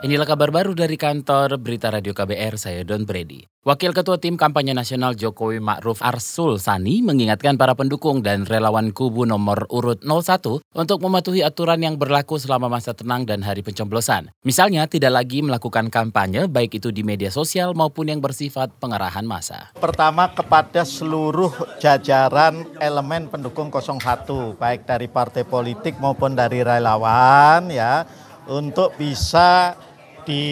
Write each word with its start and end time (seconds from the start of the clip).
Inilah 0.00 0.24
kabar 0.24 0.48
baru 0.48 0.72
dari 0.72 0.96
kantor 0.96 1.60
Berita 1.60 1.92
Radio 1.92 2.16
KBR, 2.16 2.56
saya 2.56 2.80
Don 2.88 3.04
Brady. 3.04 3.44
Wakil 3.68 3.92
Ketua 3.92 4.16
Tim 4.16 4.40
Kampanye 4.40 4.72
Nasional 4.72 5.12
Jokowi 5.12 5.60
Ma'ruf 5.60 6.00
Arsul 6.00 6.56
Sani 6.56 7.04
mengingatkan 7.04 7.60
para 7.60 7.76
pendukung 7.76 8.24
dan 8.24 8.48
relawan 8.48 8.96
kubu 8.96 9.28
nomor 9.28 9.68
urut 9.68 10.00
01 10.00 10.64
untuk 10.72 11.04
mematuhi 11.04 11.44
aturan 11.44 11.84
yang 11.84 12.00
berlaku 12.00 12.40
selama 12.40 12.72
masa 12.72 12.96
tenang 12.96 13.28
dan 13.28 13.44
hari 13.44 13.60
pencoblosan. 13.60 14.32
Misalnya, 14.40 14.88
tidak 14.88 15.20
lagi 15.20 15.44
melakukan 15.44 15.92
kampanye 15.92 16.48
baik 16.48 16.80
itu 16.80 16.88
di 16.88 17.04
media 17.04 17.28
sosial 17.28 17.76
maupun 17.76 18.08
yang 18.08 18.24
bersifat 18.24 18.72
pengarahan 18.80 19.28
massa. 19.28 19.68
Pertama 19.76 20.32
kepada 20.32 20.80
seluruh 20.80 21.52
jajaran 21.76 22.64
elemen 22.80 23.28
pendukung 23.28 23.68
01, 23.68 24.00
baik 24.56 24.88
dari 24.88 25.12
partai 25.12 25.44
politik 25.44 26.00
maupun 26.00 26.32
dari 26.32 26.64
relawan 26.64 27.68
ya, 27.68 28.08
untuk 28.48 28.96
bisa 28.96 29.76
di 30.24 30.44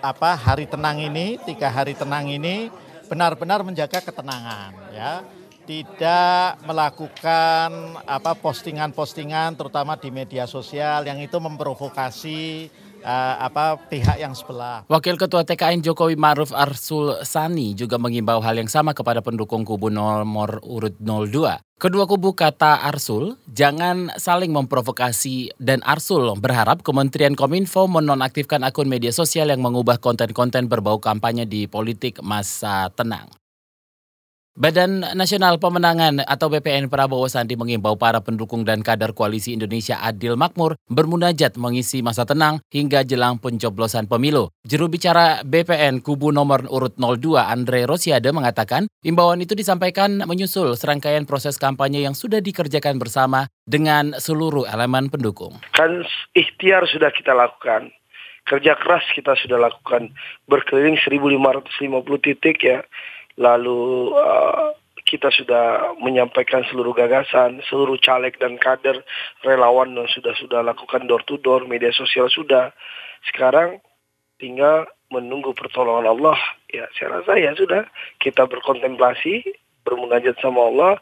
apa 0.00 0.36
hari 0.36 0.64
tenang 0.64 1.00
ini, 1.00 1.36
tiga 1.44 1.68
hari 1.68 1.92
tenang 1.92 2.28
ini 2.28 2.72
benar-benar 3.08 3.60
menjaga 3.66 4.00
ketenangan 4.00 4.72
ya. 4.94 5.24
Tidak 5.60 6.66
melakukan 6.66 8.00
apa 8.02 8.34
postingan-postingan 8.34 9.54
terutama 9.54 9.94
di 9.94 10.10
media 10.10 10.42
sosial 10.48 11.06
yang 11.06 11.22
itu 11.22 11.38
memprovokasi 11.38 12.66
uh, 13.04 13.34
apa 13.40 13.80
pihak 13.88 14.20
yang 14.20 14.36
sebelah. 14.36 14.84
Wakil 14.86 15.16
Ketua 15.16 15.44
TKN 15.44 15.84
Jokowi 15.84 16.16
Maruf 16.16 16.52
Arsul 16.52 17.20
Sani 17.24 17.72
juga 17.72 17.96
mengimbau 17.96 18.40
hal 18.44 18.60
yang 18.60 18.70
sama 18.70 18.92
kepada 18.92 19.24
pendukung 19.24 19.64
kubu 19.64 19.88
nomor 19.88 20.60
urut 20.64 20.96
02. 21.00 21.60
Kedua 21.80 22.04
kubu 22.04 22.36
kata 22.36 22.84
Arsul, 22.84 23.40
jangan 23.48 24.12
saling 24.20 24.52
memprovokasi 24.52 25.56
dan 25.56 25.80
Arsul 25.80 26.36
berharap 26.36 26.84
Kementerian 26.84 27.32
Kominfo 27.32 27.88
menonaktifkan 27.88 28.60
akun 28.68 28.84
media 28.84 29.16
sosial 29.16 29.48
yang 29.48 29.64
mengubah 29.64 29.96
konten-konten 29.96 30.68
berbau 30.68 31.00
kampanye 31.00 31.48
di 31.48 31.64
politik 31.64 32.20
masa 32.20 32.92
tenang. 32.92 33.39
Badan 34.60 35.16
Nasional 35.16 35.56
Pemenangan 35.56 36.20
atau 36.20 36.52
BPN 36.52 36.92
Prabowo 36.92 37.24
Sandi 37.32 37.56
mengimbau 37.56 37.96
para 37.96 38.20
pendukung 38.20 38.60
dan 38.60 38.84
kader 38.84 39.16
Koalisi 39.16 39.56
Indonesia 39.56 39.96
Adil 40.04 40.36
Makmur 40.36 40.76
bermunajat 40.84 41.56
mengisi 41.56 42.04
masa 42.04 42.28
tenang 42.28 42.60
hingga 42.68 43.00
jelang 43.00 43.40
pencoblosan 43.40 44.04
pemilu. 44.04 44.52
Juru 44.68 44.92
bicara 44.92 45.40
BPN 45.48 46.04
kubu 46.04 46.28
nomor 46.28 46.68
urut 46.68 46.92
02 47.00 47.40
Andre 47.40 47.88
Rosiade 47.88 48.36
mengatakan 48.36 48.84
imbauan 49.00 49.40
itu 49.40 49.56
disampaikan 49.56 50.28
menyusul 50.28 50.76
serangkaian 50.76 51.24
proses 51.24 51.56
kampanye 51.56 52.04
yang 52.04 52.12
sudah 52.12 52.44
dikerjakan 52.44 53.00
bersama 53.00 53.48
dengan 53.64 54.12
seluruh 54.20 54.68
elemen 54.68 55.08
pendukung. 55.08 55.56
Kan 55.72 56.04
ikhtiar 56.36 56.84
sudah 56.84 57.08
kita 57.16 57.32
lakukan, 57.32 57.88
kerja 58.44 58.76
keras 58.76 59.08
kita 59.16 59.40
sudah 59.40 59.56
lakukan, 59.56 60.12
berkeliling 60.44 61.00
1.550 61.00 61.80
titik 62.20 62.60
ya 62.60 62.84
lalu 63.40 64.12
uh, 64.12 64.76
kita 65.08 65.32
sudah 65.32 65.96
menyampaikan 65.98 66.62
seluruh 66.70 66.94
gagasan, 66.94 67.58
seluruh 67.66 67.98
caleg 67.98 68.36
dan 68.38 68.60
kader 68.60 69.02
relawan 69.42 69.96
yang 69.96 70.06
sudah 70.06 70.36
sudah 70.38 70.62
lakukan 70.62 71.08
door 71.10 71.24
to 71.26 71.40
door, 71.42 71.66
media 71.66 71.90
sosial 71.90 72.30
sudah. 72.30 72.70
Sekarang 73.26 73.82
tinggal 74.38 74.86
menunggu 75.10 75.50
pertolongan 75.56 76.14
Allah. 76.14 76.38
Ya, 76.70 76.86
saya 76.94 77.18
rasa 77.18 77.34
ya 77.40 77.50
sudah 77.58 77.90
kita 78.22 78.46
berkontemplasi, 78.46 79.42
bermunajat 79.84 80.36
sama 80.40 80.68
Allah, 80.68 80.92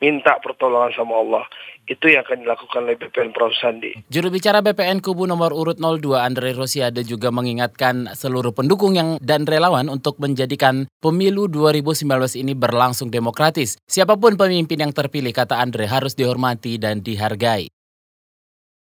minta 0.00 0.36
pertolongan 0.40 0.92
sama 0.96 1.20
Allah. 1.20 1.44
Itu 1.86 2.10
yang 2.10 2.26
akan 2.26 2.42
dilakukan 2.42 2.82
oleh 2.82 2.98
BPN 2.98 3.30
Prof. 3.30 3.54
Sandi. 3.62 3.94
Juru 4.10 4.34
bicara 4.34 4.58
BPN 4.58 4.98
Kubu 4.98 5.22
nomor 5.22 5.54
urut 5.54 5.78
02 5.78 6.18
Andre 6.18 6.50
Rosiade 6.50 7.06
juga 7.06 7.30
mengingatkan 7.30 8.10
seluruh 8.10 8.50
pendukung 8.50 8.98
yang 8.98 9.22
dan 9.22 9.46
relawan 9.46 9.86
untuk 9.86 10.18
menjadikan 10.18 10.90
pemilu 10.98 11.46
2019 11.46 12.42
ini 12.42 12.58
berlangsung 12.58 13.14
demokratis. 13.14 13.78
Siapa 13.86 14.18
pun 14.18 14.34
pemimpin 14.34 14.82
yang 14.82 14.90
terpilih, 14.90 15.30
kata 15.30 15.62
Andre, 15.62 15.86
harus 15.86 16.18
dihormati 16.18 16.74
dan 16.82 17.06
dihargai. 17.06 17.70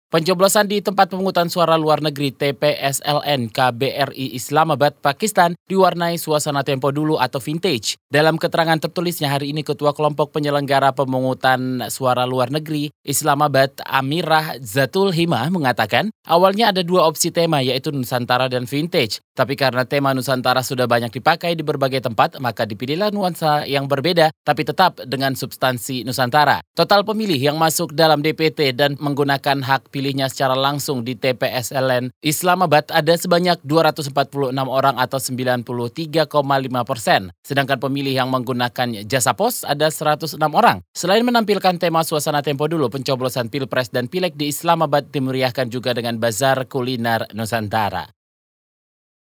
Pencoblosan 0.10 0.66
di 0.66 0.82
tempat 0.82 1.14
pemungutan 1.14 1.54
suara 1.54 1.78
luar 1.78 2.02
negeri 2.02 2.34
TPSLN 2.34 3.46
KBRI 3.54 4.34
Islamabad, 4.34 4.98
Pakistan 4.98 5.54
diwarnai 5.70 6.18
suasana 6.18 6.66
tempo 6.66 6.90
dulu 6.90 7.22
atau 7.22 7.38
vintage. 7.38 7.94
Dalam 8.10 8.42
keterangan 8.42 8.82
tertulisnya 8.82 9.30
hari 9.30 9.54
ini 9.54 9.62
Ketua 9.62 9.94
Kelompok 9.94 10.34
Penyelenggara 10.34 10.98
Pemungutan 10.98 11.86
Suara 11.94 12.26
Luar 12.26 12.50
Negeri 12.50 12.90
Islamabad 13.06 13.70
Amirah 13.86 14.58
Zatul 14.66 15.14
Hima 15.14 15.46
mengatakan 15.54 16.10
awalnya 16.26 16.74
ada 16.74 16.82
dua 16.82 17.06
opsi 17.06 17.30
tema 17.30 17.62
yaitu 17.62 17.94
Nusantara 17.94 18.50
dan 18.50 18.66
vintage. 18.66 19.22
Tapi 19.38 19.54
karena 19.54 19.86
tema 19.86 20.18
Nusantara 20.18 20.66
sudah 20.66 20.90
banyak 20.90 21.14
dipakai 21.14 21.54
di 21.54 21.62
berbagai 21.62 22.02
tempat 22.02 22.42
maka 22.42 22.66
dipilihlah 22.66 23.14
nuansa 23.14 23.70
yang 23.70 23.86
berbeda 23.86 24.34
tapi 24.42 24.66
tetap 24.66 25.06
dengan 25.06 25.38
substansi 25.38 26.02
Nusantara. 26.02 26.66
Total 26.74 27.06
pemilih 27.06 27.38
yang 27.38 27.62
masuk 27.62 27.94
dalam 27.94 28.26
DPT 28.26 28.74
dan 28.74 28.98
menggunakan 28.98 29.62
hak 29.62 29.94
pilihnya 30.00 30.32
secara 30.32 30.56
langsung 30.56 31.04
di 31.04 31.20
TPSLN 31.20 32.16
Islamabad 32.24 32.88
ada 32.88 33.12
sebanyak 33.20 33.60
246 33.68 34.56
orang 34.64 34.96
atau 34.96 35.20
93,5 35.20 36.32
persen. 36.88 37.36
Sedangkan 37.44 37.84
pemilih 37.84 38.16
yang 38.16 38.32
menggunakan 38.32 39.04
jasa 39.04 39.36
pos 39.36 39.68
ada 39.68 39.92
106 39.92 40.40
orang. 40.56 40.80
Selain 40.96 41.28
menampilkan 41.28 41.76
tema 41.76 42.08
suasana 42.08 42.40
tempo 42.40 42.72
dulu, 42.72 42.88
pencoblosan 42.88 43.52
Pilpres 43.52 43.92
dan 43.92 44.08
Pileg 44.08 44.40
di 44.40 44.48
Islamabad 44.48 45.12
dimeriahkan 45.12 45.68
juga 45.68 45.92
dengan 45.92 46.16
bazar 46.16 46.64
kuliner 46.72 47.28
Nusantara. 47.36 48.19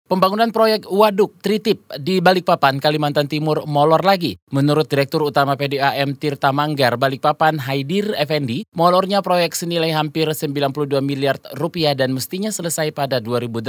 Pembangunan 0.04 0.52
proyek 0.52 0.84
waduk 0.92 1.40
Tritip 1.40 1.80
di 1.96 2.20
Balikpapan, 2.20 2.76
Kalimantan 2.76 3.24
Timur 3.24 3.64
molor 3.64 4.04
lagi. 4.04 4.36
Menurut 4.52 4.84
Direktur 4.84 5.24
Utama 5.24 5.56
PDAM 5.56 6.20
Tirta 6.20 6.52
Manggar 6.52 7.00
Balikpapan 7.00 7.56
Haidir 7.56 8.12
Effendi, 8.20 8.68
molornya 8.76 9.24
proyek 9.24 9.56
senilai 9.56 9.96
hampir 9.96 10.28
92 10.28 11.00
miliar 11.00 11.40
rupiah 11.56 11.96
dan 11.96 12.12
mestinya 12.12 12.52
selesai 12.52 12.92
pada 12.92 13.16
2018 13.16 13.64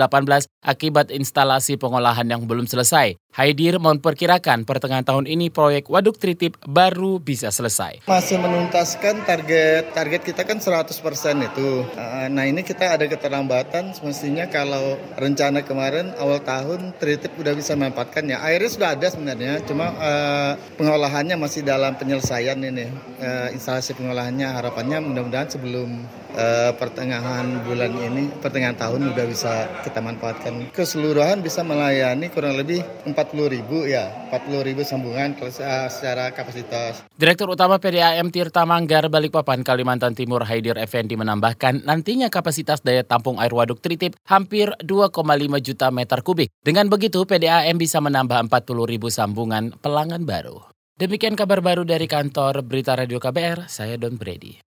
akibat 0.59 1.07
instalasi 1.15 1.79
pengolahan 1.79 2.27
yang 2.27 2.43
belum 2.43 2.67
selesai. 2.67 3.15
Haidir 3.31 3.79
memperkirakan 3.79 4.67
pertengahan 4.67 5.07
tahun 5.07 5.31
ini 5.31 5.47
proyek 5.55 5.87
waduk 5.87 6.19
Tritip 6.19 6.59
baru 6.67 7.15
bisa 7.23 7.47
selesai. 7.47 8.11
Masih 8.11 8.43
menuntaskan 8.43 9.23
target 9.23 9.95
target 9.95 10.27
kita 10.27 10.43
kan 10.43 10.59
100% 10.59 10.99
itu. 11.47 11.87
Nah 12.27 12.43
ini 12.43 12.59
kita 12.59 12.91
ada 12.91 13.07
keterlambatan 13.07 13.95
semestinya 13.95 14.51
kalau 14.51 14.99
rencana 15.15 15.63
kemarin 15.63 16.11
awal 16.25 16.41
tahun 16.41 16.97
Tritip 16.97 17.37
udah 17.37 17.53
bisa 17.53 17.77
memanfaatkan 17.77 18.25
ya. 18.25 18.41
Airnya 18.41 18.69
sudah 18.73 18.89
ada 18.97 19.07
sebenarnya, 19.07 19.61
cuma 19.69 19.93
uh, 19.93 20.53
pengolahannya 20.81 21.37
masih 21.37 21.61
dalam 21.61 21.93
penyelesaian 21.93 22.57
ini. 22.57 22.89
Uh, 23.21 23.53
instalasi 23.53 23.93
pengolahannya 23.93 24.49
harapannya 24.49 25.05
mudah-mudahan 25.05 25.53
sebelum 25.53 26.01
uh, 26.35 26.71
pertengahan 26.75 27.63
bulan 27.63 27.91
ini, 27.95 28.29
pertengahan 28.43 28.75
tahun 28.75 29.15
udah 29.15 29.25
bisa 29.25 29.67
kita 29.81 30.03
manfaatkan. 30.03 30.69
Keseluruhan 30.75 31.39
bisa 31.41 31.63
melayani 31.63 32.29
kurang 32.29 32.59
lebih 32.59 32.83
40 33.07 33.15
ribu 33.55 33.87
ya, 33.87 34.29
40 34.29 34.67
ribu 34.67 34.83
sambungan 34.83 35.33
secara 35.89 36.35
kapasitas. 36.35 37.07
Direktur 37.15 37.55
Utama 37.55 37.79
PDAM 37.79 38.29
Tirta 38.29 38.67
Manggar 38.67 39.07
Balikpapan 39.07 39.63
Kalimantan 39.63 40.13
Timur 40.13 40.43
Haidir 40.43 40.75
Effendi 40.75 41.15
menambahkan 41.15 41.87
nantinya 41.87 42.27
kapasitas 42.27 42.83
daya 42.83 43.07
tampung 43.07 43.39
air 43.39 43.55
waduk 43.55 43.79
Tritip 43.79 44.19
hampir 44.27 44.75
2,5 44.83 45.15
juta 45.63 45.87
meter 45.89 46.19
kubik. 46.21 46.51
Dengan 46.61 46.91
begitu, 46.91 47.23
PDAM 47.23 47.79
bisa 47.79 48.03
menambah 48.03 48.51
40 48.51 48.91
ribu 48.91 49.07
sambungan 49.07 49.71
pelanggan 49.79 50.27
baru. 50.27 50.59
Demikian 50.95 51.35
kabar 51.35 51.59
baru 51.59 51.83
dari 51.83 52.07
kantor 52.07 52.63
Berita 52.63 52.95
Radio 52.95 53.19
KBR, 53.19 53.67
saya 53.67 53.99
Don 53.99 54.15
Brady. 54.15 54.64